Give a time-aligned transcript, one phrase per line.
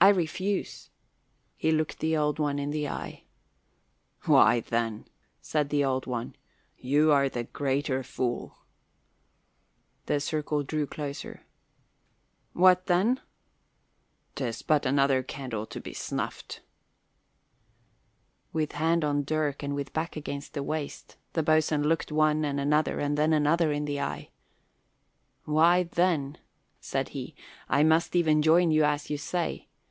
[0.00, 0.90] "I refuse."
[1.56, 3.22] He looked the Old One in the eye.
[4.24, 5.06] "Why, then,"
[5.40, 6.34] said the Old One,
[6.76, 8.58] "you are the greater fool."
[10.06, 11.44] The circle drew closer.
[12.52, 13.20] "What then?"
[14.34, 16.60] "'Tis but another candle to be snuffed."
[18.52, 22.58] With hand on dirk and with back against the waist, the boatswain looked one and
[22.60, 24.30] another and then another in the eye.
[25.44, 26.36] "Why, then,"
[26.80, 27.34] said he,
[27.70, 29.68] "I must even join you, as you say.